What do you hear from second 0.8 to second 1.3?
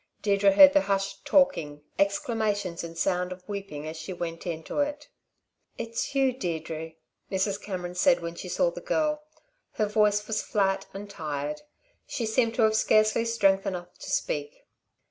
hushed